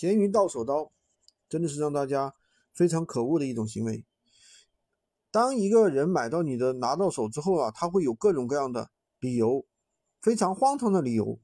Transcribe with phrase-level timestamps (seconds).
[0.00, 0.92] 闲鱼到手刀
[1.46, 2.34] 真的是让大家
[2.72, 4.06] 非常可恶的一种行为。
[5.30, 9.66] 当一个人买到你的拿到手之后啊，他会有各种各样的理由，
[10.22, 11.38] 非常荒唐的理由，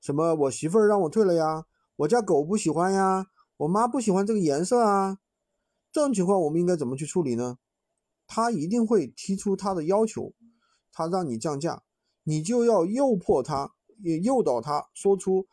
[0.00, 3.28] 什么我媳妇儿让我退了呀，我家狗不喜欢呀，
[3.58, 5.18] 我妈不喜欢这个颜色啊，
[5.92, 7.58] 这种情况我们应该怎么去处理呢？
[8.26, 10.34] 他一定会提出他的要求，
[10.90, 11.84] 他让你降价，
[12.24, 13.72] 你就要诱迫他，
[14.02, 15.46] 也诱导他说出。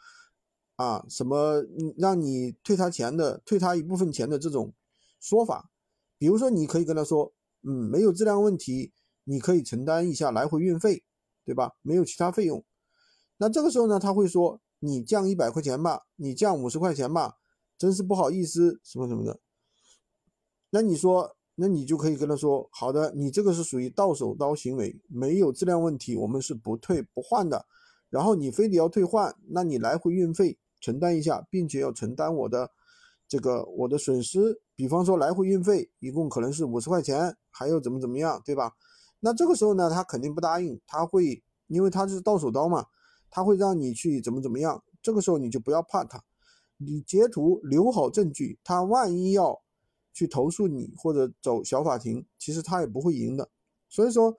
[0.77, 1.63] 啊，什么
[1.97, 4.73] 让你退他钱的，退他一部分钱的这种
[5.19, 5.71] 说法，
[6.19, 11.03] 比如说，你可以跟他说，嗯，没有质量问题，你可以承担一下来回运费，
[11.43, 11.73] 对吧？
[11.81, 12.63] 没有其他费用。
[13.37, 17.37] 那这个时候呢，他会说，你降一百块钱吧，你降五十块钱吧，
[17.75, 19.39] 真是不好意思，什么什么的。
[20.69, 27.65] 那你说，那你就可以跟他说，好的，你这个是属于到手刀行为，没有质量问题，我们是不退不换的。
[28.11, 30.59] 然后你非得要退换，那你来回运费。
[30.79, 32.71] 承担一下，并且要承担我的
[33.27, 38.73] 这个我的损失，比方说来回运费一共可能是五十块钱，还有怎么怎么样，对吧？
[39.19, 42.85] 那这个时候呢，他肯定不答应，他会因为他是到手刀嘛，
[43.29, 44.83] 他会让你去怎么怎么样。
[45.01, 46.23] 这个时候你就不要怕他，
[46.77, 49.61] 你截图留好证据，他万一要
[50.13, 53.49] 去投诉你或者走小法庭，其实他也不会赢的。
[53.89, 54.35] 所以说，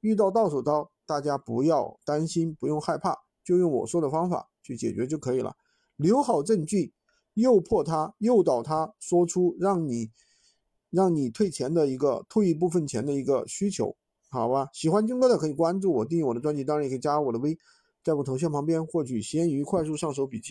[0.00, 5.56] 遇到到手刀，大家不要担心，不用害怕，就用我说的方法去解决就可以了。
[5.96, 6.92] 留好证据，
[7.34, 10.10] 诱迫他，诱导他说出让你
[10.90, 13.96] 让你退钱的一个退一部分钱的一个需求，
[14.28, 14.68] 好吧？
[14.72, 17.58] 喜欢军哥的可以关注我，订阅我的专辑，当然也可以加我的微，
[18.04, 20.44] 在我头像旁边获取闲鱼快速上手笔记。